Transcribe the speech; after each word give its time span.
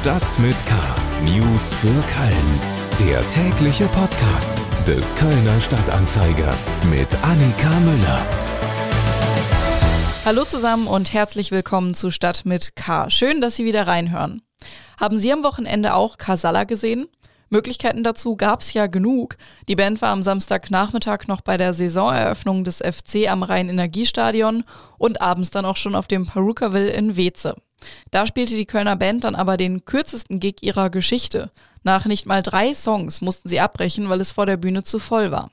Stadt 0.00 0.38
mit 0.38 0.56
K. 0.64 0.74
News 1.26 1.74
für 1.74 1.88
Köln. 1.88 2.60
Der 3.06 3.28
tägliche 3.28 3.84
Podcast 3.88 4.62
des 4.86 5.14
Kölner 5.14 5.60
Stadtanzeiger 5.60 6.54
mit 6.88 7.14
Annika 7.22 7.68
Müller. 7.80 8.26
Hallo 10.24 10.46
zusammen 10.46 10.86
und 10.86 11.12
herzlich 11.12 11.50
willkommen 11.50 11.92
zu 11.92 12.10
Stadt 12.10 12.46
mit 12.46 12.76
K. 12.76 13.10
Schön, 13.10 13.42
dass 13.42 13.56
Sie 13.56 13.66
wieder 13.66 13.86
reinhören. 13.86 14.40
Haben 14.98 15.18
Sie 15.18 15.30
am 15.34 15.44
Wochenende 15.44 15.92
auch 15.92 16.16
Kasala 16.16 16.64
gesehen? 16.64 17.06
Möglichkeiten 17.50 18.02
dazu 18.02 18.38
gab 18.38 18.62
es 18.62 18.72
ja 18.72 18.86
genug. 18.86 19.36
Die 19.68 19.76
Band 19.76 20.00
war 20.00 20.12
am 20.12 20.22
Samstagnachmittag 20.22 21.26
noch 21.26 21.42
bei 21.42 21.58
der 21.58 21.74
Saisoneröffnung 21.74 22.64
des 22.64 22.78
FC 22.78 23.28
am 23.30 23.42
Rhein-Energiestadion 23.42 24.64
und 24.96 25.20
abends 25.20 25.50
dann 25.50 25.66
auch 25.66 25.76
schon 25.76 25.94
auf 25.94 26.06
dem 26.06 26.24
Perukaville 26.26 26.88
in 26.88 27.16
Weze. 27.16 27.54
Da 28.10 28.26
spielte 28.26 28.54
die 28.54 28.66
Kölner 28.66 28.96
Band 28.96 29.24
dann 29.24 29.34
aber 29.34 29.56
den 29.56 29.84
kürzesten 29.84 30.40
Gig 30.40 30.62
ihrer 30.62 30.90
Geschichte. 30.90 31.50
Nach 31.82 32.04
nicht 32.04 32.26
mal 32.26 32.42
drei 32.42 32.74
Songs 32.74 33.20
mussten 33.20 33.48
sie 33.48 33.60
abbrechen, 33.60 34.08
weil 34.08 34.20
es 34.20 34.32
vor 34.32 34.46
der 34.46 34.56
Bühne 34.56 34.84
zu 34.84 34.98
voll 34.98 35.30
war. 35.30 35.50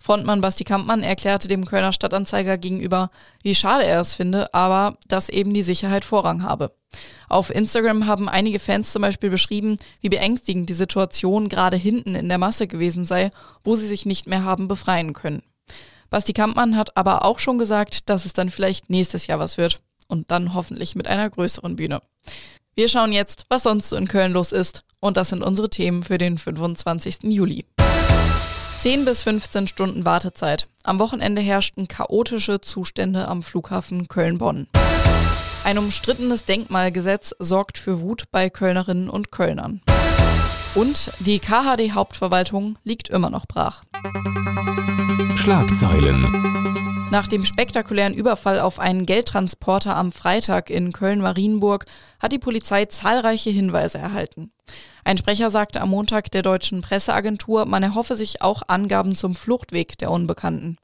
Frontmann 0.00 0.40
Basti 0.40 0.64
Kampmann 0.64 1.02
erklärte 1.02 1.48
dem 1.48 1.64
Kölner 1.64 1.92
Stadtanzeiger 1.92 2.56
gegenüber, 2.56 3.10
wie 3.42 3.54
schade 3.54 3.84
er 3.84 4.00
es 4.00 4.14
finde, 4.14 4.52
aber 4.54 4.96
dass 5.08 5.28
eben 5.28 5.52
die 5.52 5.62
Sicherheit 5.62 6.04
Vorrang 6.04 6.42
habe. 6.42 6.72
Auf 7.28 7.50
Instagram 7.50 8.06
haben 8.06 8.28
einige 8.28 8.60
Fans 8.60 8.92
zum 8.92 9.02
Beispiel 9.02 9.28
beschrieben, 9.28 9.76
wie 10.00 10.08
beängstigend 10.08 10.68
die 10.68 10.74
Situation 10.74 11.48
gerade 11.48 11.76
hinten 11.76 12.14
in 12.14 12.28
der 12.28 12.38
Masse 12.38 12.66
gewesen 12.66 13.04
sei, 13.04 13.30
wo 13.64 13.74
sie 13.74 13.86
sich 13.86 14.06
nicht 14.06 14.26
mehr 14.26 14.44
haben 14.44 14.68
befreien 14.68 15.12
können. 15.12 15.42
Basti 16.10 16.32
Kampmann 16.32 16.76
hat 16.76 16.96
aber 16.96 17.24
auch 17.24 17.38
schon 17.38 17.58
gesagt, 17.58 18.08
dass 18.08 18.24
es 18.24 18.32
dann 18.32 18.50
vielleicht 18.50 18.88
nächstes 18.88 19.26
Jahr 19.26 19.38
was 19.38 19.58
wird. 19.58 19.82
Und 20.08 20.30
dann 20.30 20.54
hoffentlich 20.54 20.94
mit 20.94 21.06
einer 21.06 21.28
größeren 21.28 21.76
Bühne. 21.76 22.00
Wir 22.74 22.88
schauen 22.88 23.12
jetzt, 23.12 23.44
was 23.48 23.62
sonst 23.62 23.90
so 23.90 23.96
in 23.96 24.08
Köln 24.08 24.32
los 24.32 24.52
ist. 24.52 24.82
Und 25.00 25.16
das 25.16 25.28
sind 25.28 25.42
unsere 25.42 25.68
Themen 25.68 26.02
für 26.02 26.18
den 26.18 26.38
25. 26.38 27.18
Juli. 27.24 27.66
10 28.78 29.04
bis 29.04 29.24
15 29.24 29.66
Stunden 29.66 30.04
Wartezeit. 30.04 30.68
Am 30.84 30.98
Wochenende 30.98 31.42
herrschten 31.42 31.88
chaotische 31.88 32.60
Zustände 32.60 33.26
am 33.26 33.42
Flughafen 33.42 34.08
Köln-Bonn. 34.08 34.68
Ein 35.64 35.78
umstrittenes 35.78 36.44
Denkmalgesetz 36.44 37.34
sorgt 37.38 37.76
für 37.76 38.00
Wut 38.00 38.24
bei 38.30 38.48
Kölnerinnen 38.48 39.10
und 39.10 39.32
Kölnern. 39.32 39.82
Und 40.78 41.10
die 41.18 41.40
KHD-Hauptverwaltung 41.40 42.78
liegt 42.84 43.08
immer 43.08 43.30
noch 43.30 43.46
brach. 43.46 43.82
Schlagzeilen. 45.34 46.22
Nach 47.10 47.26
dem 47.26 47.44
spektakulären 47.44 48.14
Überfall 48.14 48.60
auf 48.60 48.78
einen 48.78 49.04
Geldtransporter 49.04 49.96
am 49.96 50.12
Freitag 50.12 50.70
in 50.70 50.92
Köln-Marienburg 50.92 51.86
hat 52.20 52.30
die 52.30 52.38
Polizei 52.38 52.84
zahlreiche 52.84 53.50
Hinweise 53.50 53.98
erhalten. 53.98 54.52
Ein 55.02 55.18
Sprecher 55.18 55.50
sagte 55.50 55.80
am 55.80 55.90
Montag 55.90 56.30
der 56.30 56.42
deutschen 56.42 56.80
Presseagentur, 56.80 57.64
man 57.64 57.82
erhoffe 57.82 58.14
sich 58.14 58.40
auch 58.40 58.62
Angaben 58.68 59.16
zum 59.16 59.34
Fluchtweg 59.34 59.98
der 59.98 60.12
Unbekannten. 60.12 60.76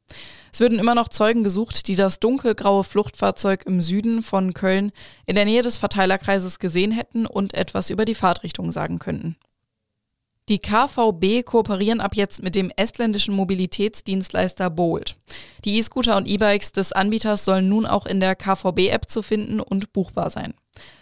Es 0.53 0.59
würden 0.59 0.81
immer 0.81 0.97
noch 0.97 1.09
Zeugen 1.09 1.45
gesucht, 1.45 1.87
die 1.87 1.95
das 1.95 2.19
dunkelgraue 2.19 2.83
Fluchtfahrzeug 2.83 3.63
im 3.65 3.81
Süden 3.81 4.23
von 4.23 4.55
Köln 4.55 4.91
in 5.25 5.37
der 5.37 5.45
Nähe 5.45 5.63
des 5.63 5.77
Verteilerkreises 5.77 6.59
gesehen 6.59 6.91
hätten 6.91 7.27
und 7.27 7.55
etwas 7.55 7.91
über 7.91 8.05
die 8.05 8.17
Fahrtrichtung 8.17 8.73
sagen 8.73 8.99
könnten. 8.99 9.37
Die 10.51 10.59
KVB 10.59 11.43
kooperieren 11.43 12.03
ab 12.03 12.15
jetzt 12.17 12.43
mit 12.43 12.55
dem 12.55 12.71
estländischen 12.77 13.35
Mobilitätsdienstleister 13.35 14.69
Bolt. 14.69 15.17
Die 15.65 15.79
E-Scooter 15.79 16.19
und 16.19 16.29
E-Bikes 16.29 16.73
des 16.73 16.93
Anbieters 16.93 17.47
sollen 17.47 17.71
nun 17.71 17.87
auch 17.87 18.05
in 18.05 18.21
der 18.21 18.37
KVB-App 18.37 19.09
zu 19.09 19.23
finden 19.23 19.59
und 19.59 19.95
buchbar 19.95 20.29
sein. 20.29 20.53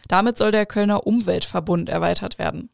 Damit 0.07 0.39
soll 0.39 0.53
der 0.53 0.65
Kölner 0.65 1.09
Umweltverbund 1.09 1.89
erweitert 1.89 2.39
werden. 2.39 2.71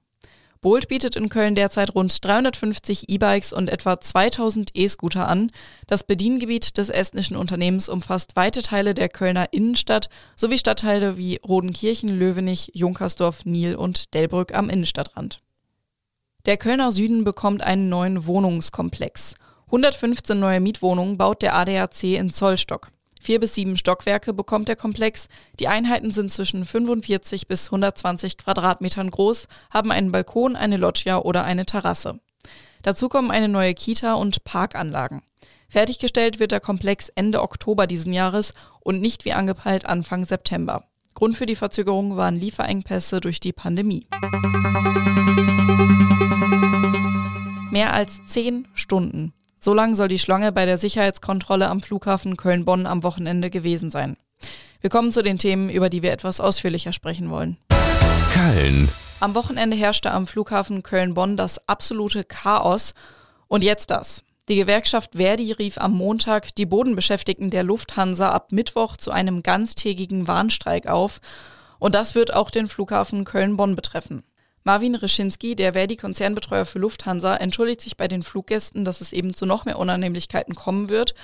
Bolt 0.60 0.88
bietet 0.88 1.16
in 1.16 1.30
Köln 1.30 1.54
derzeit 1.54 1.94
rund 1.94 2.22
350 2.22 3.08
E-Bikes 3.08 3.54
und 3.54 3.70
etwa 3.70 3.98
2000 3.98 4.72
E-Scooter 4.74 5.26
an. 5.26 5.50
Das 5.86 6.04
Bediengebiet 6.04 6.76
des 6.76 6.90
estnischen 6.90 7.38
Unternehmens 7.38 7.88
umfasst 7.88 8.36
weite 8.36 8.60
Teile 8.60 8.92
der 8.92 9.08
Kölner 9.08 9.54
Innenstadt 9.54 10.10
sowie 10.36 10.58
Stadtteile 10.58 11.16
wie 11.16 11.36
Rodenkirchen, 11.36 12.10
Löwenich, 12.10 12.72
Junkersdorf, 12.74 13.46
Niel 13.46 13.74
und 13.74 14.12
Delbrück 14.12 14.52
am 14.52 14.68
Innenstadtrand. 14.68 15.40
Der 16.48 16.56
Kölner 16.56 16.92
Süden 16.92 17.24
bekommt 17.24 17.62
einen 17.62 17.90
neuen 17.90 18.24
Wohnungskomplex. 18.24 19.34
115 19.66 20.40
neue 20.40 20.60
Mietwohnungen 20.60 21.18
baut 21.18 21.42
der 21.42 21.54
ADAC 21.54 22.04
in 22.04 22.30
Zollstock. 22.30 22.88
Vier 23.20 23.38
bis 23.38 23.54
sieben 23.54 23.76
Stockwerke 23.76 24.32
bekommt 24.32 24.68
der 24.68 24.76
Komplex. 24.76 25.28
Die 25.60 25.68
Einheiten 25.68 26.10
sind 26.10 26.32
zwischen 26.32 26.64
45 26.64 27.48
bis 27.48 27.66
120 27.66 28.38
Quadratmetern 28.38 29.10
groß, 29.10 29.46
haben 29.70 29.92
einen 29.92 30.10
Balkon, 30.10 30.56
eine 30.56 30.78
Loggia 30.78 31.18
oder 31.18 31.44
eine 31.44 31.66
Terrasse. 31.66 32.18
Dazu 32.80 33.10
kommen 33.10 33.30
eine 33.30 33.48
neue 33.48 33.74
Kita 33.74 34.14
und 34.14 34.42
Parkanlagen. 34.44 35.20
Fertiggestellt 35.68 36.40
wird 36.40 36.52
der 36.52 36.60
Komplex 36.60 37.10
Ende 37.10 37.42
Oktober 37.42 37.86
diesen 37.86 38.14
Jahres 38.14 38.54
und 38.80 39.02
nicht 39.02 39.26
wie 39.26 39.34
angepeilt 39.34 39.84
Anfang 39.84 40.24
September. 40.24 40.84
Grund 41.12 41.36
für 41.36 41.44
die 41.44 41.56
Verzögerung 41.56 42.16
waren 42.16 42.40
Lieferengpässe 42.40 43.20
durch 43.20 43.38
die 43.38 43.52
Pandemie. 43.52 44.06
Mehr 47.78 47.92
als 47.92 48.18
zehn 48.26 48.66
Stunden 48.74 49.32
so 49.60 49.72
lang 49.72 49.94
soll 49.94 50.08
die 50.08 50.18
Schlange 50.18 50.50
bei 50.50 50.66
der 50.66 50.78
Sicherheitskontrolle 50.78 51.68
am 51.68 51.80
Flughafen 51.80 52.36
Köln-Bonn 52.36 52.86
am 52.86 53.04
Wochenende 53.04 53.50
gewesen 53.50 53.92
sein. 53.92 54.16
Wir 54.80 54.90
kommen 54.90 55.12
zu 55.12 55.22
den 55.22 55.38
Themen, 55.38 55.70
über 55.70 55.88
die 55.88 56.02
wir 56.02 56.10
etwas 56.10 56.40
ausführlicher 56.40 56.92
sprechen 56.92 57.30
wollen. 57.30 57.56
Köln. 58.34 58.88
Am 59.20 59.36
Wochenende 59.36 59.76
herrschte 59.76 60.10
am 60.10 60.26
Flughafen 60.26 60.82
Köln-Bonn 60.82 61.36
das 61.36 61.68
absolute 61.68 62.24
Chaos. 62.24 62.94
Und 63.46 63.62
jetzt 63.62 63.92
das. 63.92 64.24
Die 64.48 64.56
Gewerkschaft 64.56 65.12
Verdi 65.14 65.52
rief 65.52 65.78
am 65.78 65.92
Montag 65.92 66.56
die 66.56 66.66
Bodenbeschäftigten 66.66 67.50
der 67.50 67.62
Lufthansa 67.62 68.30
ab 68.30 68.50
Mittwoch 68.50 68.96
zu 68.96 69.12
einem 69.12 69.44
ganztägigen 69.44 70.26
Warnstreik 70.26 70.88
auf. 70.88 71.20
Und 71.78 71.94
das 71.94 72.16
wird 72.16 72.34
auch 72.34 72.50
den 72.50 72.66
Flughafen 72.66 73.24
Köln-Bonn 73.24 73.76
betreffen. 73.76 74.24
Marvin 74.68 74.96
Reschinski, 74.96 75.56
der 75.56 75.72
Verdi-Konzernbetreuer 75.72 76.66
für 76.66 76.78
Lufthansa, 76.78 77.34
entschuldigt 77.36 77.80
sich 77.80 77.96
bei 77.96 78.06
den 78.06 78.22
Fluggästen, 78.22 78.84
dass 78.84 79.00
es 79.00 79.14
eben 79.14 79.32
zu 79.32 79.46
noch 79.46 79.64
mehr 79.64 79.78
Unannehmlichkeiten 79.78 80.54
kommen 80.54 80.90
wird. 80.90 81.14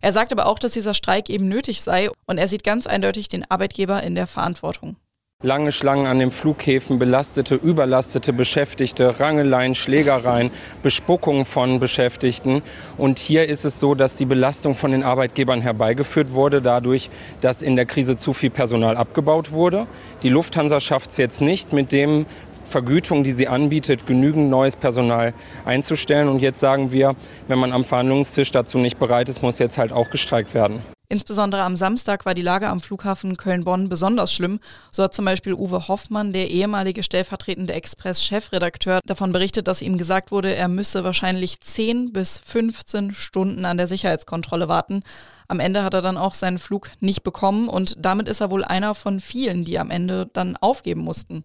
Er 0.00 0.14
sagt 0.14 0.32
aber 0.32 0.46
auch, 0.46 0.58
dass 0.58 0.72
dieser 0.72 0.94
Streik 0.94 1.28
eben 1.28 1.46
nötig 1.46 1.82
sei 1.82 2.08
und 2.26 2.38
er 2.38 2.48
sieht 2.48 2.64
ganz 2.64 2.86
eindeutig 2.86 3.28
den 3.28 3.44
Arbeitgeber 3.50 4.02
in 4.02 4.14
der 4.14 4.26
Verantwortung. 4.26 4.96
Lange 5.42 5.72
Schlangen 5.72 6.06
an 6.06 6.18
den 6.18 6.30
Flughäfen, 6.30 6.98
belastete, 6.98 7.56
überlastete 7.56 8.32
Beschäftigte, 8.32 9.20
Rangeleien, 9.20 9.74
Schlägereien, 9.74 10.50
Bespuckung 10.82 11.44
von 11.44 11.80
Beschäftigten. 11.80 12.62
Und 12.96 13.18
hier 13.18 13.46
ist 13.46 13.66
es 13.66 13.78
so, 13.78 13.94
dass 13.94 14.16
die 14.16 14.24
Belastung 14.24 14.74
von 14.74 14.92
den 14.92 15.02
Arbeitgebern 15.02 15.60
herbeigeführt 15.60 16.32
wurde, 16.32 16.62
dadurch, 16.62 17.10
dass 17.42 17.60
in 17.60 17.76
der 17.76 17.84
Krise 17.84 18.16
zu 18.16 18.32
viel 18.32 18.48
Personal 18.48 18.96
abgebaut 18.96 19.50
wurde. 19.52 19.86
Die 20.22 20.30
Lufthansa 20.30 20.80
schafft 20.80 21.10
es 21.10 21.18
jetzt 21.18 21.42
nicht, 21.42 21.74
mit 21.74 21.92
dem 21.92 22.24
Vergütung, 22.64 23.24
die 23.24 23.32
sie 23.32 23.48
anbietet, 23.48 24.06
genügend 24.06 24.50
neues 24.50 24.76
Personal 24.76 25.34
einzustellen. 25.64 26.28
Und 26.28 26.40
jetzt 26.40 26.60
sagen 26.60 26.92
wir, 26.92 27.14
wenn 27.48 27.58
man 27.58 27.72
am 27.72 27.84
Verhandlungstisch 27.84 28.50
dazu 28.50 28.78
nicht 28.78 28.98
bereit 28.98 29.28
ist, 29.28 29.42
muss 29.42 29.58
jetzt 29.58 29.78
halt 29.78 29.92
auch 29.92 30.10
gestreikt 30.10 30.54
werden. 30.54 30.82
Insbesondere 31.14 31.62
am 31.62 31.76
Samstag 31.76 32.24
war 32.24 32.34
die 32.34 32.42
Lage 32.42 32.68
am 32.68 32.80
Flughafen 32.80 33.36
Köln-Bonn 33.36 33.88
besonders 33.88 34.32
schlimm. 34.32 34.58
So 34.90 35.02
hat 35.02 35.14
zum 35.14 35.26
Beispiel 35.26 35.52
Uwe 35.52 35.86
Hoffmann, 35.86 36.32
der 36.32 36.50
ehemalige 36.50 37.02
stellvertretende 37.02 37.74
Express-Chefredakteur, 37.74 39.00
davon 39.04 39.30
berichtet, 39.30 39.68
dass 39.68 39.82
ihm 39.82 39.98
gesagt 39.98 40.32
wurde, 40.32 40.54
er 40.54 40.68
müsse 40.68 41.04
wahrscheinlich 41.04 41.60
10 41.60 42.12
bis 42.12 42.38
15 42.38 43.12
Stunden 43.12 43.66
an 43.66 43.76
der 43.76 43.86
Sicherheitskontrolle 43.86 44.66
warten. 44.66 45.02
Am 45.46 45.60
Ende 45.60 45.84
hat 45.84 45.92
er 45.92 46.02
dann 46.02 46.16
auch 46.16 46.32
seinen 46.32 46.58
Flug 46.58 46.90
nicht 47.00 47.22
bekommen 47.22 47.68
und 47.68 47.96
damit 47.98 48.26
ist 48.26 48.40
er 48.40 48.50
wohl 48.50 48.64
einer 48.64 48.94
von 48.94 49.20
vielen, 49.20 49.62
die 49.62 49.78
am 49.78 49.90
Ende 49.90 50.28
dann 50.32 50.56
aufgeben 50.56 51.02
mussten. 51.02 51.42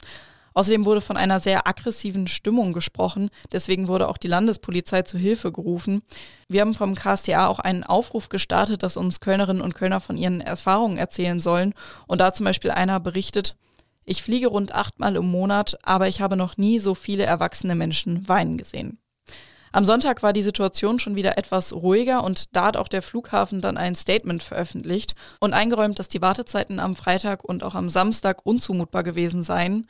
Außerdem 0.54 0.86
wurde 0.86 1.02
von 1.02 1.18
einer 1.18 1.40
sehr 1.40 1.68
aggressiven 1.68 2.28
Stimmung 2.28 2.74
gesprochen. 2.74 3.30
Deswegen 3.52 3.88
wurde 3.88 4.08
auch 4.08 4.18
die 4.18 4.28
Landespolizei 4.28 5.04
zu 5.04 5.18
Hilfe 5.18 5.52
gerufen. 5.52 6.02
Wir 6.48 6.62
haben 6.62 6.74
vom 6.74 6.96
KSTA 6.96 7.48
auch 7.48 7.60
einen 7.60 7.84
Aufruf 7.84 8.30
gestartet, 8.30 8.84
dass 8.84 8.98
uns 8.98 9.20
Kölnerinnen 9.20 9.62
und 9.62 9.76
Kölner 9.76 10.00
von 10.00 10.18
ihren 10.18 10.42
Erfahrungen 10.42 10.98
erzählen 10.98 11.40
sollen. 11.40 11.74
Und 12.08 12.20
da 12.20 12.34
zum 12.34 12.46
Beispiel 12.46 12.72
einer 12.72 13.00
berichtet, 13.00 13.56
ich 14.06 14.24
fliege 14.24 14.48
rund 14.48 14.74
achtmal 14.74 15.16
im 15.16 15.30
Monat, 15.30 15.78
aber 15.84 16.08
ich 16.08 16.20
habe 16.20 16.36
noch 16.36 16.58
nie 16.58 16.80
so 16.80 16.96
viele 16.96 17.26
erwachsene 17.26 17.76
Menschen 17.76 18.28
weinen 18.28 18.58
gesehen. 18.58 18.98
Am 19.72 19.86
Sonntag 19.86 20.24
war 20.24 20.34
die 20.34 20.42
Situation 20.42 20.98
schon 20.98 21.16
wieder 21.16 21.38
etwas 21.38 21.74
ruhiger 21.74 22.24
und 22.24 22.56
da 22.56 22.66
hat 22.66 22.78
auch 22.78 22.88
der 22.88 23.04
Flughafen 23.04 23.62
dann 23.62 23.78
ein 23.78 23.96
Statement 23.96 24.42
veröffentlicht 24.42 25.14
und 25.40 25.54
eingeräumt, 25.54 26.00
dass 26.00 26.10
die 26.10 26.24
Wartezeiten 26.24 26.80
am 26.80 26.96
Freitag 26.96 27.44
und 27.44 27.64
auch 27.64 27.76
am 27.76 27.88
Samstag 27.88 28.44
unzumutbar 28.46 29.04
gewesen 29.04 29.44
seien 29.44 29.86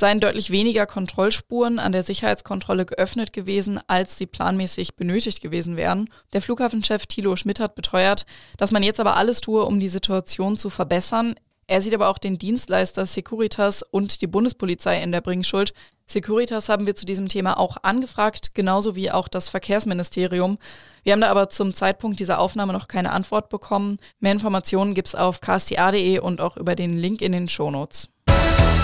seien 0.00 0.18
deutlich 0.18 0.50
weniger 0.50 0.86
Kontrollspuren 0.86 1.78
an 1.78 1.92
der 1.92 2.02
Sicherheitskontrolle 2.02 2.86
geöffnet 2.86 3.32
gewesen, 3.32 3.78
als 3.86 4.18
sie 4.18 4.26
planmäßig 4.26 4.96
benötigt 4.96 5.40
gewesen 5.40 5.76
wären. 5.76 6.08
Der 6.32 6.42
Flughafenchef 6.42 7.06
Thilo 7.06 7.36
Schmidt 7.36 7.60
hat 7.60 7.76
beteuert, 7.76 8.26
dass 8.56 8.72
man 8.72 8.82
jetzt 8.82 8.98
aber 8.98 9.16
alles 9.16 9.40
tue, 9.40 9.64
um 9.64 9.78
die 9.78 9.88
Situation 9.88 10.56
zu 10.56 10.70
verbessern. 10.70 11.36
Er 11.66 11.82
sieht 11.82 11.94
aber 11.94 12.08
auch 12.08 12.18
den 12.18 12.36
Dienstleister 12.36 13.06
Securitas 13.06 13.84
und 13.84 14.22
die 14.22 14.26
Bundespolizei 14.26 15.00
in 15.00 15.12
der 15.12 15.20
Bringschuld. 15.20 15.72
Securitas 16.04 16.68
haben 16.68 16.86
wir 16.86 16.96
zu 16.96 17.06
diesem 17.06 17.28
Thema 17.28 17.58
auch 17.58 17.76
angefragt, 17.82 18.54
genauso 18.54 18.96
wie 18.96 19.12
auch 19.12 19.28
das 19.28 19.48
Verkehrsministerium. 19.48 20.58
Wir 21.04 21.12
haben 21.12 21.20
da 21.20 21.28
aber 21.28 21.48
zum 21.48 21.72
Zeitpunkt 21.72 22.18
dieser 22.18 22.40
Aufnahme 22.40 22.72
noch 22.72 22.88
keine 22.88 23.12
Antwort 23.12 23.50
bekommen. 23.50 23.98
Mehr 24.18 24.32
Informationen 24.32 24.94
gibt 24.94 25.08
es 25.08 25.14
auf 25.14 25.40
ksta.de 25.40 26.18
und 26.18 26.40
auch 26.40 26.56
über 26.56 26.74
den 26.74 26.94
Link 26.94 27.20
in 27.22 27.30
den 27.30 27.46
Shownotes. 27.46 28.08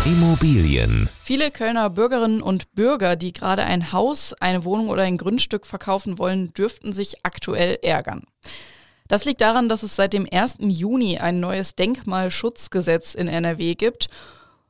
Immobilien. 0.06 1.08
Viele 1.24 1.50
Kölner 1.50 1.90
Bürgerinnen 1.90 2.40
und 2.40 2.72
Bürger, 2.76 3.16
die 3.16 3.32
gerade 3.32 3.64
ein 3.64 3.90
Haus, 3.90 4.34
eine 4.34 4.64
Wohnung 4.64 4.88
oder 4.88 5.02
ein 5.02 5.18
Grundstück 5.18 5.66
verkaufen 5.66 6.20
wollen, 6.20 6.54
dürften 6.54 6.92
sich 6.92 7.24
aktuell 7.24 7.76
ärgern. 7.82 8.22
Das 9.08 9.24
liegt 9.24 9.40
daran, 9.40 9.68
dass 9.68 9.82
es 9.82 9.96
seit 9.96 10.12
dem 10.12 10.28
1. 10.30 10.58
Juni 10.60 11.18
ein 11.18 11.40
neues 11.40 11.74
Denkmalschutzgesetz 11.74 13.16
in 13.16 13.26
NRW 13.26 13.74
gibt. 13.74 14.06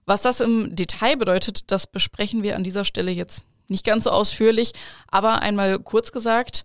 Was 0.07 0.23
das 0.23 0.41
im 0.41 0.75
Detail 0.75 1.19
bedeutet, 1.19 1.71
das 1.71 1.87
besprechen 1.87 2.43
wir 2.43 2.57
an 2.57 2.65
dieser 2.65 2.87
Stelle 2.87 3.11
jetzt 3.11 3.45
nicht 3.69 3.85
ganz 3.85 4.05
so 4.05 4.13
ausführlich, 4.13 4.73
aber 5.09 5.43
einmal 5.43 5.79
kurz 5.81 6.13
gesagt, 6.13 6.65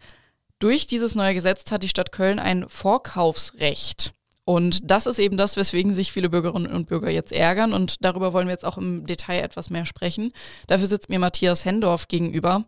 durch 0.59 0.87
dieses 0.87 1.13
neue 1.13 1.33
Gesetz 1.33 1.69
hat 1.71 1.83
die 1.83 1.89
Stadt 1.89 2.13
Köln 2.13 2.39
ein 2.39 2.69
Vorkaufsrecht. 2.69 4.13
Und 4.43 4.79
das 4.89 5.05
ist 5.05 5.19
eben 5.19 5.37
das, 5.37 5.55
weswegen 5.55 5.93
sich 5.93 6.11
viele 6.11 6.29
Bürgerinnen 6.29 6.73
und 6.73 6.87
Bürger 6.87 7.09
jetzt 7.09 7.31
ärgern. 7.31 7.73
Und 7.73 8.03
darüber 8.03 8.33
wollen 8.33 8.47
wir 8.47 8.53
jetzt 8.53 8.65
auch 8.65 8.77
im 8.77 9.05
Detail 9.05 9.41
etwas 9.41 9.69
mehr 9.69 9.85
sprechen. 9.85 10.31
Dafür 10.67 10.87
sitzt 10.87 11.09
mir 11.09 11.19
Matthias 11.19 11.65
Hendorf 11.65 12.07
gegenüber. 12.07 12.65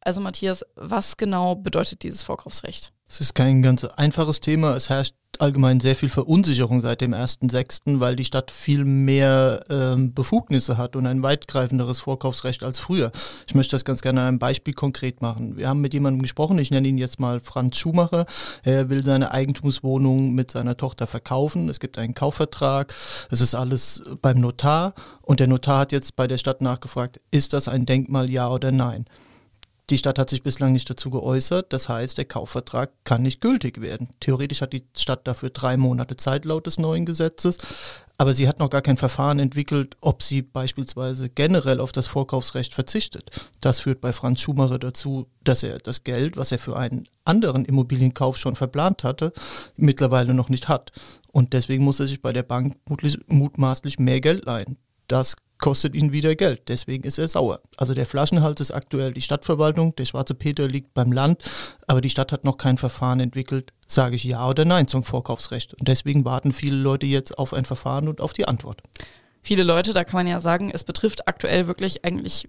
Also 0.00 0.20
Matthias, 0.20 0.64
was 0.74 1.16
genau 1.16 1.54
bedeutet 1.54 2.02
dieses 2.02 2.22
Vorkaufsrecht? 2.22 2.92
Es 3.10 3.20
ist 3.20 3.34
kein 3.34 3.62
ganz 3.62 3.84
einfaches 3.84 4.40
Thema. 4.40 4.76
Es 4.76 4.90
herrscht 4.90 5.14
allgemein 5.38 5.80
sehr 5.80 5.96
viel 5.96 6.10
Verunsicherung 6.10 6.82
seit 6.82 7.00
dem 7.00 7.14
1.6., 7.14 8.00
weil 8.00 8.16
die 8.16 8.24
Stadt 8.24 8.50
viel 8.50 8.84
mehr 8.84 9.64
ähm, 9.70 10.12
Befugnisse 10.12 10.76
hat 10.76 10.94
und 10.94 11.06
ein 11.06 11.22
weitgreifenderes 11.22 12.00
Vorkaufsrecht 12.00 12.62
als 12.62 12.78
früher. 12.78 13.10
Ich 13.46 13.54
möchte 13.54 13.70
das 13.72 13.86
ganz 13.86 14.02
gerne 14.02 14.20
an 14.20 14.28
einem 14.28 14.38
Beispiel 14.38 14.74
konkret 14.74 15.22
machen. 15.22 15.56
Wir 15.56 15.68
haben 15.68 15.80
mit 15.80 15.94
jemandem 15.94 16.20
gesprochen, 16.20 16.58
ich 16.58 16.70
nenne 16.70 16.86
ihn 16.86 16.98
jetzt 16.98 17.18
mal 17.18 17.40
Franz 17.40 17.78
Schumacher. 17.78 18.26
Er 18.62 18.90
will 18.90 19.02
seine 19.02 19.30
Eigentumswohnung 19.32 20.34
mit 20.34 20.50
seiner 20.50 20.76
Tochter 20.76 21.06
verkaufen. 21.06 21.70
Es 21.70 21.80
gibt 21.80 21.96
einen 21.96 22.12
Kaufvertrag. 22.12 22.94
Es 23.30 23.40
ist 23.40 23.54
alles 23.54 24.02
beim 24.20 24.38
Notar. 24.38 24.92
Und 25.22 25.40
der 25.40 25.46
Notar 25.46 25.80
hat 25.80 25.92
jetzt 25.92 26.14
bei 26.14 26.26
der 26.26 26.36
Stadt 26.36 26.60
nachgefragt, 26.60 27.22
ist 27.30 27.54
das 27.54 27.68
ein 27.68 27.86
Denkmal, 27.86 28.28
ja 28.28 28.50
oder 28.50 28.70
nein? 28.70 29.06
Die 29.90 29.96
Stadt 29.96 30.18
hat 30.18 30.28
sich 30.28 30.42
bislang 30.42 30.72
nicht 30.72 30.90
dazu 30.90 31.08
geäußert. 31.08 31.72
Das 31.72 31.88
heißt, 31.88 32.18
der 32.18 32.26
Kaufvertrag 32.26 32.90
kann 33.04 33.22
nicht 33.22 33.40
gültig 33.40 33.80
werden. 33.80 34.10
Theoretisch 34.20 34.60
hat 34.60 34.74
die 34.74 34.84
Stadt 34.94 35.26
dafür 35.26 35.48
drei 35.48 35.78
Monate 35.78 36.16
Zeit 36.16 36.44
laut 36.44 36.66
des 36.66 36.78
neuen 36.78 37.06
Gesetzes. 37.06 37.56
Aber 38.18 38.34
sie 38.34 38.48
hat 38.48 38.58
noch 38.58 38.68
gar 38.68 38.82
kein 38.82 38.96
Verfahren 38.96 39.38
entwickelt, 39.38 39.96
ob 40.00 40.22
sie 40.22 40.42
beispielsweise 40.42 41.30
generell 41.30 41.80
auf 41.80 41.92
das 41.92 42.06
Vorkaufsrecht 42.06 42.74
verzichtet. 42.74 43.30
Das 43.60 43.78
führt 43.78 44.00
bei 44.00 44.12
Franz 44.12 44.40
Schumacher 44.40 44.78
dazu, 44.78 45.28
dass 45.44 45.62
er 45.62 45.78
das 45.78 46.04
Geld, 46.04 46.36
was 46.36 46.52
er 46.52 46.58
für 46.58 46.76
einen 46.76 47.08
anderen 47.24 47.64
Immobilienkauf 47.64 48.36
schon 48.36 48.56
verplant 48.56 49.04
hatte, 49.04 49.32
mittlerweile 49.76 50.34
noch 50.34 50.48
nicht 50.48 50.68
hat. 50.68 50.92
Und 51.32 51.52
deswegen 51.52 51.84
muss 51.84 52.00
er 52.00 52.08
sich 52.08 52.20
bei 52.20 52.32
der 52.32 52.42
Bank 52.42 52.76
mutmaßlich 53.28 53.98
mehr 53.98 54.20
Geld 54.20 54.44
leihen. 54.44 54.76
Das 55.06 55.36
kostet 55.58 55.94
ihn 55.94 56.12
wieder 56.12 56.34
Geld. 56.34 56.68
Deswegen 56.68 57.04
ist 57.04 57.18
er 57.18 57.28
sauer. 57.28 57.60
Also 57.76 57.94
der 57.94 58.06
Flaschenhals 58.06 58.60
ist 58.60 58.70
aktuell 58.70 59.12
die 59.12 59.20
Stadtverwaltung, 59.20 59.94
der 59.96 60.04
schwarze 60.04 60.34
Peter 60.34 60.68
liegt 60.68 60.94
beim 60.94 61.12
Land, 61.12 61.42
aber 61.86 62.00
die 62.00 62.10
Stadt 62.10 62.32
hat 62.32 62.44
noch 62.44 62.56
kein 62.56 62.78
Verfahren 62.78 63.20
entwickelt. 63.20 63.72
Sage 63.86 64.16
ich 64.16 64.24
ja 64.24 64.46
oder 64.46 64.64
nein 64.64 64.86
zum 64.86 65.02
Vorkaufsrecht. 65.02 65.74
Und 65.74 65.88
deswegen 65.88 66.24
warten 66.24 66.52
viele 66.52 66.76
Leute 66.76 67.06
jetzt 67.06 67.38
auf 67.38 67.52
ein 67.52 67.64
Verfahren 67.64 68.08
und 68.08 68.20
auf 68.20 68.32
die 68.32 68.46
Antwort. 68.46 68.82
Viele 69.42 69.62
Leute, 69.62 69.94
da 69.94 70.04
kann 70.04 70.18
man 70.18 70.26
ja 70.26 70.40
sagen, 70.40 70.70
es 70.72 70.84
betrifft 70.84 71.26
aktuell 71.26 71.68
wirklich 71.68 72.04
eigentlich 72.04 72.48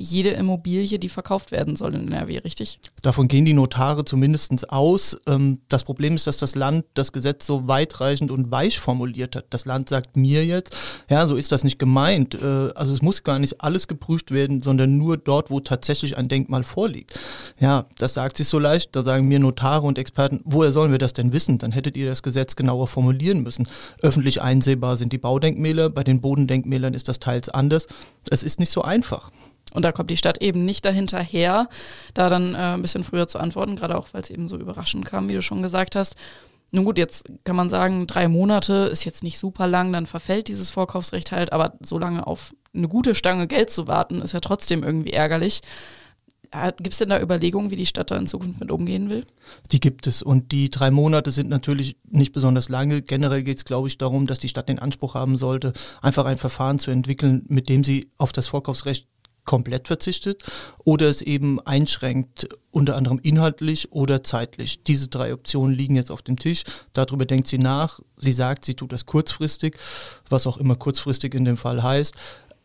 jede 0.00 0.30
Immobilie, 0.30 0.98
die 0.98 1.10
verkauft 1.10 1.52
werden 1.52 1.76
soll 1.76 1.94
in 1.94 2.08
NRW, 2.08 2.38
richtig? 2.38 2.80
Davon 3.02 3.28
gehen 3.28 3.44
die 3.44 3.52
Notare 3.52 4.06
zumindest 4.06 4.70
aus. 4.70 5.20
Ähm, 5.26 5.60
das 5.68 5.84
Problem 5.84 6.14
ist, 6.14 6.26
dass 6.26 6.38
das 6.38 6.54
Land 6.54 6.86
das 6.94 7.12
Gesetz 7.12 7.44
so 7.44 7.68
weitreichend 7.68 8.30
und 8.30 8.50
weich 8.50 8.80
formuliert 8.80 9.36
hat. 9.36 9.44
Das 9.50 9.66
Land 9.66 9.90
sagt 9.90 10.16
mir 10.16 10.46
jetzt, 10.46 10.74
ja, 11.10 11.26
so 11.26 11.36
ist 11.36 11.52
das 11.52 11.64
nicht 11.64 11.78
gemeint. 11.78 12.34
Äh, 12.34 12.70
also 12.74 12.94
es 12.94 13.02
muss 13.02 13.22
gar 13.24 13.38
nicht 13.38 13.60
alles 13.60 13.88
geprüft 13.88 14.30
werden, 14.30 14.62
sondern 14.62 14.96
nur 14.96 15.18
dort, 15.18 15.50
wo 15.50 15.60
tatsächlich 15.60 16.16
ein 16.16 16.28
Denkmal 16.28 16.64
vorliegt. 16.64 17.18
Ja, 17.58 17.84
das 17.98 18.14
sagt 18.14 18.38
sich 18.38 18.48
so 18.48 18.58
leicht. 18.58 18.96
Da 18.96 19.02
sagen 19.02 19.28
mir 19.28 19.38
Notare 19.38 19.86
und 19.86 19.98
Experten, 19.98 20.40
woher 20.44 20.72
sollen 20.72 20.92
wir 20.92 20.98
das 20.98 21.12
denn 21.12 21.34
wissen? 21.34 21.58
Dann 21.58 21.72
hättet 21.72 21.98
ihr 21.98 22.08
das 22.08 22.22
Gesetz 22.22 22.56
genauer 22.56 22.88
formulieren 22.88 23.42
müssen. 23.42 23.68
Öffentlich 24.00 24.40
einsehbar 24.40 24.96
sind 24.96 25.12
die 25.12 25.18
Baudenkmäler, 25.18 25.90
bei 25.90 26.04
den 26.04 26.22
Bodendenkmälern 26.22 26.94
ist 26.94 27.08
das 27.08 27.18
teils 27.18 27.50
anders. 27.50 27.86
Es 28.30 28.42
ist 28.42 28.60
nicht 28.60 28.72
so 28.72 28.80
einfach. 28.80 29.30
Und 29.72 29.84
da 29.84 29.92
kommt 29.92 30.10
die 30.10 30.16
Stadt 30.16 30.42
eben 30.42 30.64
nicht 30.64 30.84
dahinterher, 30.84 31.68
da 32.14 32.28
dann 32.28 32.54
äh, 32.54 32.58
ein 32.58 32.82
bisschen 32.82 33.04
früher 33.04 33.28
zu 33.28 33.38
antworten, 33.38 33.76
gerade 33.76 33.96
auch, 33.96 34.08
weil 34.12 34.22
es 34.22 34.30
eben 34.30 34.48
so 34.48 34.56
überraschend 34.56 35.04
kam, 35.04 35.28
wie 35.28 35.34
du 35.34 35.42
schon 35.42 35.62
gesagt 35.62 35.96
hast. 35.96 36.16
Nun 36.72 36.84
gut, 36.84 36.98
jetzt 36.98 37.24
kann 37.44 37.56
man 37.56 37.68
sagen, 37.68 38.06
drei 38.06 38.28
Monate 38.28 38.88
ist 38.92 39.04
jetzt 39.04 39.24
nicht 39.24 39.38
super 39.38 39.66
lang, 39.66 39.92
dann 39.92 40.06
verfällt 40.06 40.48
dieses 40.48 40.70
Vorkaufsrecht 40.70 41.32
halt, 41.32 41.52
aber 41.52 41.74
so 41.84 41.98
lange 41.98 42.26
auf 42.26 42.54
eine 42.72 42.88
gute 42.88 43.16
Stange 43.16 43.48
Geld 43.48 43.70
zu 43.70 43.88
warten, 43.88 44.22
ist 44.22 44.34
ja 44.34 44.40
trotzdem 44.40 44.84
irgendwie 44.84 45.12
ärgerlich. 45.12 45.62
Gibt 46.78 46.92
es 46.92 46.98
denn 46.98 47.10
da 47.10 47.20
Überlegungen, 47.20 47.70
wie 47.70 47.76
die 47.76 47.86
Stadt 47.86 48.10
da 48.10 48.16
in 48.16 48.26
Zukunft 48.26 48.58
mit 48.58 48.72
umgehen 48.72 49.08
will? 49.08 49.24
Die 49.70 49.78
gibt 49.78 50.08
es 50.08 50.20
und 50.20 50.50
die 50.50 50.68
drei 50.68 50.90
Monate 50.90 51.30
sind 51.30 51.48
natürlich 51.48 51.96
nicht 52.08 52.32
besonders 52.32 52.68
lange. 52.68 53.02
Generell 53.02 53.44
geht 53.44 53.58
es, 53.58 53.64
glaube 53.64 53.86
ich, 53.86 53.98
darum, 53.98 54.26
dass 54.26 54.40
die 54.40 54.48
Stadt 54.48 54.68
den 54.68 54.80
Anspruch 54.80 55.14
haben 55.14 55.36
sollte, 55.36 55.72
einfach 56.02 56.24
ein 56.24 56.38
Verfahren 56.38 56.80
zu 56.80 56.90
entwickeln, 56.90 57.44
mit 57.48 57.68
dem 57.68 57.84
sie 57.84 58.10
auf 58.16 58.32
das 58.32 58.48
Vorkaufsrecht 58.48 59.06
komplett 59.50 59.88
verzichtet 59.88 60.44
oder 60.84 61.10
es 61.10 61.22
eben 61.22 61.58
einschränkt, 61.66 62.46
unter 62.70 62.94
anderem 62.94 63.18
inhaltlich 63.20 63.90
oder 63.90 64.22
zeitlich. 64.22 64.84
Diese 64.84 65.08
drei 65.08 65.34
Optionen 65.34 65.74
liegen 65.74 65.96
jetzt 65.96 66.12
auf 66.12 66.22
dem 66.22 66.38
Tisch. 66.38 66.62
Darüber 66.92 67.24
denkt 67.24 67.48
sie 67.48 67.58
nach. 67.58 67.98
Sie 68.16 68.30
sagt, 68.30 68.64
sie 68.64 68.74
tut 68.74 68.92
das 68.92 69.06
kurzfristig, 69.06 69.76
was 70.28 70.46
auch 70.46 70.56
immer 70.56 70.76
kurzfristig 70.76 71.34
in 71.34 71.44
dem 71.44 71.56
Fall 71.56 71.82
heißt. 71.82 72.14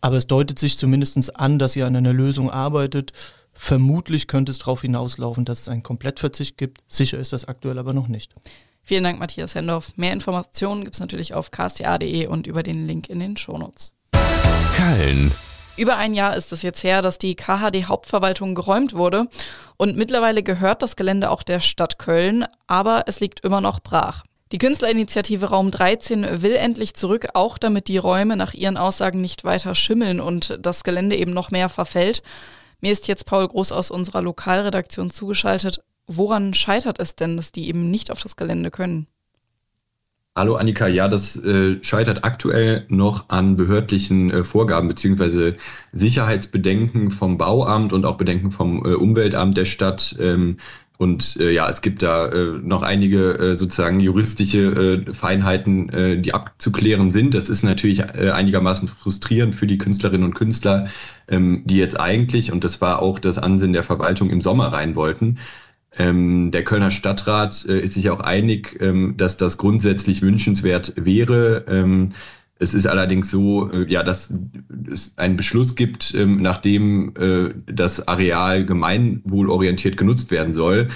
Aber 0.02 0.18
es 0.18 0.28
deutet 0.28 0.60
sich 0.60 0.78
zumindest 0.78 1.36
an, 1.40 1.58
dass 1.58 1.74
sie 1.74 1.82
an 1.82 1.96
einer 1.96 2.14
Lösung 2.14 2.52
arbeitet. 2.52 3.14
Vermutlich 3.52 4.28
könnte 4.28 4.52
es 4.52 4.60
darauf 4.60 4.82
hinauslaufen, 4.82 5.44
dass 5.44 5.62
es 5.62 5.70
einen 5.70 5.82
Komplettverzicht 5.82 6.56
gibt. 6.56 6.82
Sicher 6.88 7.18
ist 7.18 7.34
das 7.34 7.48
aktuell 7.48 7.80
aber 7.80 7.94
noch 7.94 8.08
nicht. 8.08 8.32
Vielen 8.84 9.04
Dank, 9.04 9.18
Matthias 9.18 9.56
Hendorf. 9.56 9.92
Mehr 9.96 10.14
Informationen 10.14 10.84
gibt 10.84 10.94
es 10.94 11.00
natürlich 11.00 11.34
auf 11.34 11.50
ksta.de 11.50 12.28
und 12.28 12.46
über 12.46 12.62
den 12.62 12.86
Link 12.86 13.10
in 13.10 13.20
den 13.20 13.38
Shownotes. 13.38 13.96
Köln. 14.76 15.32
Über 15.78 15.98
ein 15.98 16.14
Jahr 16.14 16.38
ist 16.38 16.54
es 16.54 16.62
jetzt 16.62 16.84
her, 16.84 17.02
dass 17.02 17.18
die 17.18 17.36
KHD-Hauptverwaltung 17.36 18.56
geräumt 18.56 18.94
wurde 18.94 19.28
und 19.76 19.98
mittlerweile 19.98 20.42
gehört 20.42 20.82
das 20.82 20.96
Gelände 20.96 21.30
auch 21.30 21.44
der 21.44 21.60
Stadt 21.60 22.00
Köln, 22.00 22.46
aber 22.66 23.04
es 23.08 23.20
liegt 23.20 23.42
immer 23.42 23.60
noch 23.60 23.82
brach. 23.82 24.24
Die 24.54 24.58
Künstlerinitiative 24.58 25.48
Raum 25.48 25.72
13 25.72 26.42
will 26.42 26.56
endlich 26.56 26.94
zurück, 26.94 27.28
auch 27.34 27.58
damit 27.58 27.90
die 27.90 27.98
Räume 27.98 28.38
nach 28.38 28.54
ihren 28.54 28.78
Aussagen 28.78 29.20
nicht 29.20 29.44
weiter 29.44 29.76
schimmeln 29.76 30.22
und 30.22 30.58
das 30.62 30.86
Gelände 30.86 31.18
eben 31.18 31.34
noch 31.34 31.52
mehr 31.52 31.68
verfällt. 31.68 32.24
Mir 32.80 32.94
ist 32.94 33.10
jetzt 33.10 33.26
Paul 33.26 33.48
Groß 33.48 33.74
aus 33.74 33.92
unserer 33.92 34.22
Lokalredaktion 34.22 35.10
zugeschaltet. 35.10 35.82
Woran 36.08 36.54
scheitert 36.54 37.00
es 37.00 37.18
denn, 37.18 37.36
dass 37.36 37.52
die 37.52 37.68
eben 37.68 37.92
nicht 37.92 38.12
auf 38.12 38.22
das 38.22 38.38
Gelände 38.38 38.72
können? 38.72 39.08
Hallo 40.38 40.56
Annika, 40.56 40.90
ja, 40.90 41.08
das 41.08 41.42
äh, 41.46 41.82
scheitert 41.82 42.26
aktuell 42.26 42.86
noch 42.90 43.30
an 43.30 43.56
behördlichen 43.56 44.32
äh, 44.32 44.44
Vorgaben 44.44 44.90
beziehungsweise 44.90 45.56
Sicherheitsbedenken 45.94 47.10
vom 47.10 47.38
Bauamt 47.38 47.94
und 47.94 48.04
auch 48.06 48.18
Bedenken 48.18 48.52
vom 48.52 48.86
äh, 48.86 48.96
Umweltamt 48.96 49.56
der 49.56 49.64
Stadt. 49.64 50.18
Ähm, 50.20 50.58
und 50.98 51.38
äh, 51.40 51.52
ja, 51.52 51.70
es 51.70 51.82
gibt 51.82 52.04
da 52.04 52.28
äh, 52.28 52.60
noch 52.62 52.82
einige 52.82 53.38
äh, 53.38 53.58
sozusagen 53.58 54.02
juristische 54.02 55.06
Feinheiten, 55.14 56.22
die 56.22 56.34
abzuklären 56.34 57.12
sind. 57.12 57.34
Das 57.34 57.48
ist 57.48 57.64
natürlich 57.64 58.04
einigermaßen 58.04 58.90
frustrierend 58.90 59.56
für 59.56 59.68
die 59.68 59.78
Künstlerinnen 59.78 60.26
und 60.26 60.34
Künstler, 60.34 60.88
ähm, 61.30 61.64
die 61.66 61.78
jetzt 61.78 62.00
eigentlich, 62.00 62.52
und 62.52 62.66
das 62.66 62.82
war 62.82 63.02
auch 63.02 63.20
das 63.20 63.38
Ansinnen 63.38 63.74
der 63.74 63.84
Verwaltung, 63.84 64.30
im 64.30 64.42
Sommer 64.42 64.68
rein 64.74 64.96
wollten. 64.96 65.38
Ähm, 65.98 66.52
der 66.52 66.64
Kölner 66.64 66.92
Stadtrat 66.92 67.66
äh, 67.68 67.80
ist 67.80 67.94
sich 67.94 68.10
auch 68.10 68.20
einig, 68.20 68.78
ähm, 68.82 69.16
dass 69.18 69.38
das 69.38 69.58
grundsätzlich 69.58 70.22
wünschenswert 70.22 70.94
wäre. 70.98 71.66
Ähm, 71.68 72.10
es 72.58 72.74
ist 72.74 72.88
allerdings 72.88 73.32
so, 73.32 73.72
äh, 73.72 73.86
ja, 73.90 74.04
dass 74.04 74.34
es 74.92 75.18
einen 75.18 75.36
Beschluss 75.36 75.76
gibt, 75.76 76.14
ähm, 76.16 76.42
nachdem 76.42 77.14
äh, 77.18 77.54
das 77.66 78.08
Areal 78.08 78.66
gemeinwohlorientiert 78.66 79.98
genutzt 79.98 80.32
werden 80.32 80.54
soll. 80.54 80.88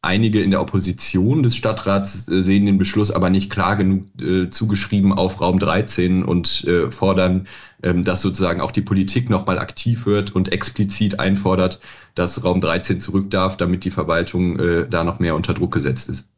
Einige 0.00 0.42
in 0.42 0.52
der 0.52 0.60
Opposition 0.60 1.42
des 1.42 1.56
Stadtrats 1.56 2.28
äh, 2.28 2.40
sehen 2.40 2.66
den 2.66 2.78
Beschluss 2.78 3.10
aber 3.10 3.30
nicht 3.30 3.50
klar 3.50 3.74
genug 3.74 4.04
äh, 4.20 4.48
zugeschrieben 4.48 5.12
auf 5.12 5.40
Raum 5.40 5.58
13 5.58 6.24
und 6.24 6.64
äh, 6.64 6.90
fordern, 6.90 7.48
ähm, 7.82 8.04
dass 8.04 8.22
sozusagen 8.22 8.60
auch 8.60 8.70
die 8.70 8.82
Politik 8.82 9.28
nochmal 9.28 9.58
aktiv 9.58 10.06
wird 10.06 10.36
und 10.36 10.52
explizit 10.52 11.18
einfordert, 11.18 11.80
dass 12.14 12.44
Raum 12.44 12.60
13 12.60 13.00
zurück 13.00 13.28
darf, 13.30 13.56
damit 13.56 13.84
die 13.84 13.90
Verwaltung 13.90 14.58
äh, 14.60 14.88
da 14.88 15.02
noch 15.02 15.18
mehr 15.18 15.34
unter 15.34 15.52
Druck 15.52 15.72
gesetzt 15.72 16.08
ist. 16.08 16.28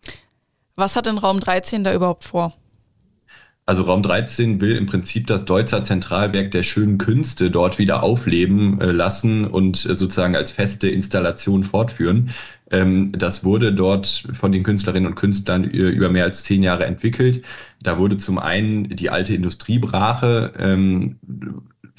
Was 0.74 0.96
hat 0.96 1.04
denn 1.04 1.18
Raum 1.18 1.40
13 1.40 1.84
da 1.84 1.92
überhaupt 1.92 2.24
vor? 2.24 2.54
Also 3.66 3.84
Raum 3.84 4.02
13 4.02 4.60
will 4.60 4.76
im 4.76 4.86
Prinzip 4.86 5.26
das 5.28 5.44
Deutzer 5.44 5.84
Zentralwerk 5.84 6.50
der 6.50 6.64
schönen 6.64 6.98
Künste 6.98 7.50
dort 7.50 7.78
wieder 7.78 8.02
aufleben 8.02 8.80
äh, 8.80 8.90
lassen 8.90 9.46
und 9.46 9.76
äh, 9.84 9.94
sozusagen 9.94 10.34
als 10.34 10.50
feste 10.50 10.88
Installation 10.88 11.62
fortführen. 11.62 12.30
Ähm, 12.72 13.12
das 13.12 13.44
wurde 13.44 13.72
dort 13.72 14.24
von 14.32 14.50
den 14.50 14.62
Künstlerinnen 14.62 15.08
und 15.10 15.14
Künstlern 15.14 15.64
über 15.64 16.08
mehr 16.08 16.24
als 16.24 16.42
zehn 16.44 16.62
Jahre 16.62 16.84
entwickelt. 16.86 17.42
Da 17.82 17.98
wurde 17.98 18.16
zum 18.16 18.38
einen 18.38 18.88
die 18.88 19.10
alte 19.10 19.34
Industriebrache 19.34 20.52
ähm, 20.58 21.18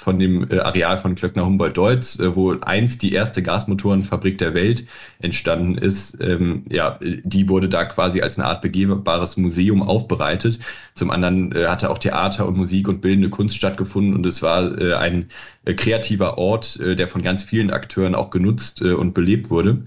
von 0.02 0.18
dem 0.18 0.50
äh, 0.50 0.58
Areal 0.60 0.98
von 0.98 1.16
Klöckner 1.16 1.46
Humboldt-Deutz, 1.46 2.20
äh, 2.20 2.36
wo 2.36 2.52
einst 2.60 3.04
die 3.04 3.14
erste 3.14 3.44
Gasmotorenfabrik 3.44 4.40
der 4.40 4.54
Welt 4.56 4.86
entstanden 5.20 5.78
ist. 5.78 6.18
Ähm, 6.22 6.64
ja, 6.70 7.00
die 7.02 7.48
wurde 7.48 7.70
da 7.70 7.86
quasi 7.86 8.22
als 8.22 8.40
eine 8.40 8.48
Art 8.48 8.62
begehbares 8.62 9.38
Museum 9.38 9.84
aufbereitet. 9.84 10.60
Zum 10.96 11.12
anderen 11.12 11.52
äh, 11.56 11.68
hatte 11.68 11.92
auch 11.92 12.00
Theater 12.00 12.48
und 12.48 12.58
Musik 12.58 12.88
und 12.88 13.02
bildende 13.02 13.30
Kunst 13.30 13.56
stattgefunden 13.56 14.16
und 14.16 14.26
es 14.26 14.42
war 14.42 14.78
äh, 14.80 14.96
ein 14.96 15.30
äh, 15.66 15.76
kreativer 15.76 16.38
Ort, 16.40 16.80
äh, 16.80 16.96
der 16.96 17.08
von 17.08 17.22
ganz 17.22 17.44
vielen 17.44 17.70
Akteuren 17.70 18.16
auch 18.16 18.32
genutzt 18.32 18.82
äh, 18.82 18.94
und 18.94 19.14
belebt 19.14 19.52
wurde. 19.52 19.84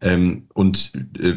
Ähm, 0.00 0.46
und 0.54 0.92
äh, 1.18 1.34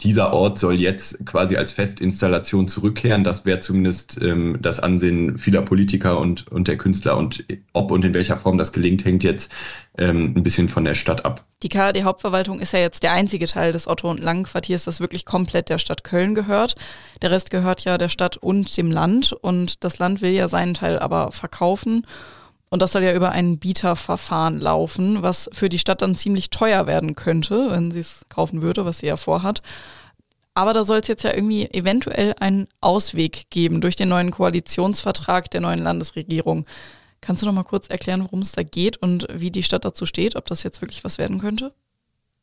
dieser 0.00 0.32
Ort 0.32 0.58
soll 0.58 0.78
jetzt 0.78 1.26
quasi 1.26 1.56
als 1.56 1.72
Festinstallation 1.72 2.68
zurückkehren. 2.68 3.24
Das 3.24 3.44
wäre 3.44 3.58
zumindest 3.58 4.20
ähm, 4.22 4.58
das 4.60 4.78
Ansehen 4.78 5.38
vieler 5.38 5.62
Politiker 5.62 6.18
und, 6.20 6.46
und 6.48 6.68
der 6.68 6.76
Künstler. 6.76 7.16
Und 7.16 7.44
ob 7.72 7.90
und 7.90 8.04
in 8.04 8.14
welcher 8.14 8.36
Form 8.36 8.58
das 8.58 8.72
gelingt, 8.72 9.04
hängt 9.04 9.24
jetzt 9.24 9.52
ähm, 9.96 10.34
ein 10.36 10.42
bisschen 10.44 10.68
von 10.68 10.84
der 10.84 10.94
Stadt 10.94 11.24
ab. 11.24 11.44
Die 11.64 11.68
KAD-Hauptverwaltung 11.68 12.60
ist 12.60 12.72
ja 12.72 12.78
jetzt 12.78 13.02
der 13.02 13.12
einzige 13.12 13.46
Teil 13.46 13.72
des 13.72 13.88
Otto- 13.88 14.08
und 14.08 14.20
Langen-Quartiers, 14.20 14.84
das 14.84 15.00
wirklich 15.00 15.24
komplett 15.24 15.68
der 15.68 15.78
Stadt 15.78 16.04
Köln 16.04 16.36
gehört. 16.36 16.76
Der 17.20 17.32
Rest 17.32 17.50
gehört 17.50 17.82
ja 17.82 17.98
der 17.98 18.08
Stadt 18.08 18.36
und 18.36 18.76
dem 18.76 18.92
Land. 18.92 19.32
Und 19.32 19.82
das 19.82 19.98
Land 19.98 20.22
will 20.22 20.30
ja 20.30 20.46
seinen 20.46 20.74
Teil 20.74 21.00
aber 21.00 21.32
verkaufen. 21.32 22.06
Und 22.70 22.82
das 22.82 22.92
soll 22.92 23.02
ja 23.02 23.14
über 23.14 23.30
ein 23.30 23.58
Bieterverfahren 23.58 24.60
laufen, 24.60 25.22
was 25.22 25.48
für 25.52 25.68
die 25.68 25.78
Stadt 25.78 26.02
dann 26.02 26.14
ziemlich 26.14 26.50
teuer 26.50 26.86
werden 26.86 27.14
könnte, 27.14 27.70
wenn 27.70 27.90
sie 27.90 28.00
es 28.00 28.26
kaufen 28.28 28.62
würde, 28.62 28.84
was 28.84 28.98
sie 28.98 29.06
ja 29.06 29.16
vorhat. 29.16 29.62
Aber 30.54 30.72
da 30.72 30.84
soll 30.84 30.98
es 30.98 31.08
jetzt 31.08 31.22
ja 31.22 31.32
irgendwie 31.32 31.66
eventuell 31.72 32.34
einen 32.40 32.66
Ausweg 32.80 33.48
geben 33.50 33.80
durch 33.80 33.96
den 33.96 34.08
neuen 34.08 34.32
Koalitionsvertrag 34.32 35.50
der 35.50 35.60
neuen 35.60 35.78
Landesregierung. 35.78 36.66
Kannst 37.20 37.42
du 37.42 37.46
noch 37.46 37.52
mal 37.52 37.62
kurz 37.62 37.88
erklären, 37.88 38.22
worum 38.22 38.40
es 38.40 38.52
da 38.52 38.62
geht 38.62 38.96
und 38.96 39.26
wie 39.32 39.50
die 39.50 39.62
Stadt 39.62 39.84
dazu 39.84 40.04
steht, 40.04 40.36
ob 40.36 40.46
das 40.46 40.62
jetzt 40.62 40.80
wirklich 40.82 41.04
was 41.04 41.18
werden 41.18 41.38
könnte? 41.38 41.72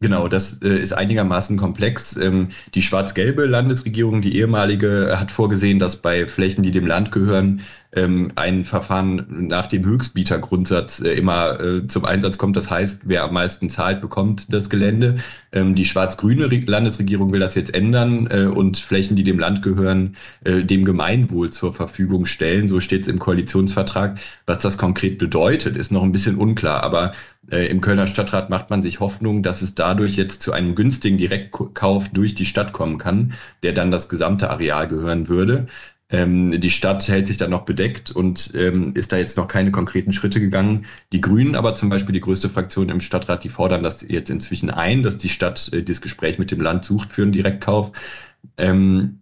Genau, 0.02 0.28
das 0.28 0.62
äh, 0.62 0.78
ist 0.78 0.92
einigermaßen 0.92 1.58
komplex. 1.58 2.18
Ähm, 2.18 2.50
die 2.74 2.82
schwarz-gelbe 2.82 3.46
Landesregierung, 3.46 4.22
die 4.22 4.38
ehemalige, 4.38 5.16
hat 5.18 5.32
vorgesehen, 5.32 5.80
dass 5.80 6.02
bei 6.02 6.28
Flächen, 6.28 6.64
die 6.64 6.72
dem 6.72 6.86
Land 6.86 7.12
gehören, 7.12 7.62
ähm, 7.94 8.30
ein 8.36 8.66
Verfahren 8.66 9.48
nach 9.48 9.68
dem 9.68 9.86
Höchstbietergrundsatz 9.86 11.02
äh, 11.02 11.14
immer 11.14 11.60
äh, 11.60 11.88
zum 11.88 12.06
Einsatz 12.06 12.38
kommt. 12.38 12.58
Das 12.58 12.70
heißt, 12.70 13.02
wer 13.06 13.24
am 13.24 13.34
meisten 13.34 13.70
zahlt, 13.70 14.02
bekommt 14.02 14.54
das 14.54 14.70
Gelände. 14.70 15.16
Ähm, 15.52 15.76
die 15.76 15.86
schwarz-grüne 15.86 16.48
Landesregierung 16.48 17.32
will 17.32 17.40
das 17.40 17.56
jetzt 17.56 17.74
ändern 17.74 18.28
äh, 18.30 18.46
und 18.46 18.78
Flächen, 18.78 19.16
die 19.16 19.24
dem 19.24 19.40
Land 19.40 19.62
gehören, 19.62 20.16
äh, 20.44 20.64
dem 20.64 20.86
Gemeinwohl 20.86 21.50
zur 21.50 21.74
Verfügung 21.74 22.26
stellen. 22.26 22.68
So 22.68 22.80
steht 22.80 23.04
es 23.04 23.08
im 23.08 23.20
Koalitionsvertrag. 23.20 24.20
Was 24.46 24.60
das 24.60 24.78
konkret 24.78 25.18
bedeutet, 25.18 25.78
ist 25.78 25.92
noch 25.92 26.04
ein 26.04 26.12
bisschen 26.12 26.38
unklar. 26.38 26.84
Aber 26.84 27.14
äh, 27.52 27.68
im 27.68 27.82
Kölner 27.82 28.08
Stadtrat 28.08 28.50
macht 28.50 28.70
man 28.70 28.82
sich 28.82 29.00
Hoffnung, 29.00 29.44
dass 29.44 29.62
es 29.62 29.76
dadurch 29.76 30.16
jetzt 30.16 30.42
zu 30.42 30.52
einem 30.52 30.76
günstigen 30.76 31.18
Direktkauf 31.18 32.10
durch 32.10 32.36
die 32.36 32.46
Stadt 32.46 32.74
kommen 32.74 32.98
kann, 32.98 33.34
der 33.64 33.74
dann 33.74 33.92
das 33.92 34.10
gesamte 34.10 34.50
Areal 34.50 34.88
gehören 34.88 35.28
würde. 35.28 35.68
Ähm, 36.10 36.60
die 36.60 36.70
Stadt 36.70 37.08
hält 37.08 37.28
sich 37.28 37.38
dann 37.38 37.50
noch 37.50 37.66
bedeckt 37.66 38.12
und 38.12 38.52
ähm, 38.54 38.94
ist 38.96 39.12
da 39.12 39.18
jetzt 39.18 39.38
noch 39.38 39.48
keine 39.48 39.72
konkreten 39.72 40.12
Schritte 40.12 40.40
gegangen. 40.40 40.86
Die 41.12 41.22
Grünen 41.22 41.56
aber 41.56 41.74
zum 41.74 41.90
Beispiel, 41.90 42.14
die 42.14 42.22
größte 42.22 42.50
Fraktion 42.50 42.90
im 42.90 43.00
Stadtrat, 43.00 43.44
die 43.44 43.50
fordern 43.50 43.84
das 43.84 44.08
jetzt 44.08 44.30
inzwischen 44.30 44.70
ein, 44.70 45.02
dass 45.02 45.18
die 45.18 45.30
Stadt 45.30 45.74
äh, 45.74 45.84
das 45.84 46.02
Gespräch 46.02 46.38
mit 46.38 46.52
dem 46.52 46.62
Land 46.62 46.86
sucht 46.86 47.12
für 47.12 47.24
einen 47.24 47.32
Direktkauf. 47.32 47.92
Ähm, 48.58 49.22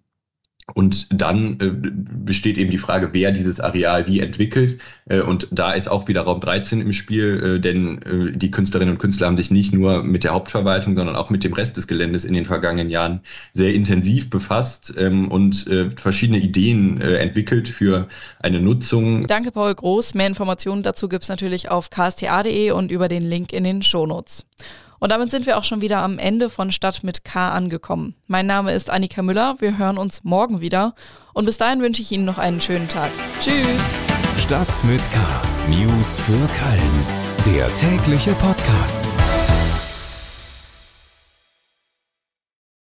und 0.75 1.07
dann 1.11 1.59
äh, 1.59 1.71
besteht 1.71 2.57
eben 2.57 2.71
die 2.71 2.77
Frage, 2.77 3.09
wer 3.11 3.31
dieses 3.31 3.59
Areal 3.59 4.07
wie 4.07 4.21
entwickelt. 4.21 4.79
Äh, 5.09 5.19
und 5.21 5.47
da 5.51 5.73
ist 5.73 5.89
auch 5.89 6.07
wieder 6.07 6.21
Raum 6.21 6.39
13 6.39 6.79
im 6.79 6.93
Spiel, 6.93 7.57
äh, 7.57 7.59
denn 7.59 8.01
äh, 8.03 8.37
die 8.37 8.49
Künstlerinnen 8.49 8.95
und 8.95 8.99
Künstler 8.99 9.27
haben 9.27 9.35
sich 9.35 9.51
nicht 9.51 9.73
nur 9.73 10.03
mit 10.03 10.23
der 10.23 10.31
Hauptverwaltung, 10.33 10.95
sondern 10.95 11.17
auch 11.17 11.29
mit 11.29 11.43
dem 11.43 11.53
Rest 11.53 11.75
des 11.75 11.87
Geländes 11.87 12.23
in 12.23 12.33
den 12.33 12.45
vergangenen 12.45 12.89
Jahren 12.89 13.21
sehr 13.51 13.73
intensiv 13.73 14.29
befasst 14.29 14.93
ähm, 14.97 15.29
und 15.29 15.67
äh, 15.67 15.91
verschiedene 15.91 16.39
Ideen 16.39 17.01
äh, 17.01 17.17
entwickelt 17.17 17.67
für 17.67 18.07
eine 18.39 18.61
Nutzung. 18.61 19.27
Danke, 19.27 19.51
Paul 19.51 19.75
Groß. 19.75 20.13
Mehr 20.13 20.27
Informationen 20.27 20.81
dazu 20.81 21.09
gibt's 21.09 21.27
natürlich 21.27 21.69
auf 21.69 21.89
ksta.de 21.89 22.71
und 22.71 22.89
über 22.89 23.09
den 23.09 23.23
Link 23.23 23.51
in 23.51 23.65
den 23.65 23.83
Shownotes. 23.83 24.45
Und 25.03 25.09
damit 25.09 25.29
sind 25.31 25.45
wir 25.45 25.57
auch 25.57 25.65
schon 25.65 25.81
wieder 25.81 25.97
am 26.01 26.17
Ende 26.17 26.49
von 26.49 26.71
Stadt 26.71 27.03
mit 27.03 27.25
K 27.25 27.49
angekommen. 27.49 28.15
Mein 28.27 28.45
Name 28.45 28.71
ist 28.71 28.89
Annika 28.89 29.21
Müller. 29.21 29.55
Wir 29.59 29.77
hören 29.77 29.97
uns 29.97 30.23
morgen 30.23 30.61
wieder. 30.61 30.95
Und 31.33 31.43
bis 31.43 31.57
dahin 31.57 31.81
wünsche 31.81 32.01
ich 32.01 32.09
Ihnen 32.13 32.23
noch 32.23 32.37
einen 32.37 32.61
schönen 32.61 32.87
Tag. 32.87 33.11
Tschüss. 33.41 33.97
Stadt 34.41 34.81
mit 34.85 35.01
K. 35.11 35.19
News 35.67 36.21
für 36.21 36.31
Köln. 36.31 37.05
Der 37.45 37.75
tägliche 37.75 38.31
Podcast. 38.35 39.09